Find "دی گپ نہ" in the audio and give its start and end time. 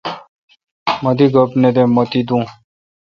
1.17-1.69